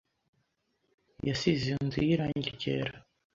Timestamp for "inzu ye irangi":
1.73-2.49